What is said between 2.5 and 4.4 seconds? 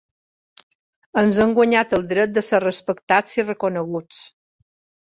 respectats i reconeguts.